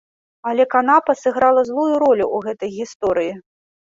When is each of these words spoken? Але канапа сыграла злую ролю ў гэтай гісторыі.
Але 0.51 0.63
канапа 0.75 1.13
сыграла 1.23 1.61
злую 1.69 1.85
ролю 2.05 2.25
ў 2.35 2.47
гэтай 2.47 2.71
гісторыі. 2.79 3.37